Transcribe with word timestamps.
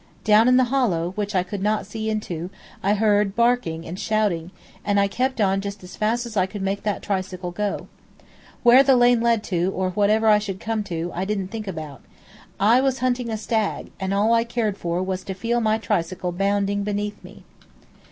Down 0.23 0.47
in 0.47 0.57
the 0.57 0.63
hollow, 0.73 1.11
which 1.11 1.35
I 1.35 1.43
could 1.43 1.61
not 1.61 1.85
see 1.85 2.09
into, 2.09 2.49
I 2.81 2.95
heard 2.95 3.27
a 3.27 3.29
barking 3.29 3.85
and 3.85 3.99
shouting, 3.99 4.49
and 4.83 4.99
I 4.99 5.07
kept 5.07 5.39
on 5.39 5.61
just 5.61 5.83
as 5.83 5.95
fast 5.95 6.25
as 6.25 6.35
I 6.35 6.47
could 6.47 6.63
make 6.63 6.81
that 6.81 7.03
tricycle 7.03 7.51
go. 7.51 7.85
Where 8.63 8.81
the 8.81 8.95
lane 8.97 9.21
led 9.21 9.43
to, 9.43 9.69
or 9.71 9.91
what 9.91 10.09
I 10.09 10.39
should 10.39 10.55
ever 10.55 10.63
come 10.65 10.81
to, 10.85 11.11
I 11.13 11.23
didn't 11.23 11.49
think 11.49 11.67
about. 11.67 12.01
I 12.59 12.81
was 12.81 12.97
hunting 12.97 13.29
a 13.29 13.37
stag, 13.37 13.91
and 13.99 14.11
all 14.11 14.33
I 14.33 14.43
cared 14.43 14.75
for 14.75 15.03
was 15.03 15.23
to 15.25 15.35
feel 15.35 15.61
my 15.61 15.77
tricycle 15.77 16.31
bounding 16.31 16.81
beneath 16.83 17.23
me. 17.23 17.43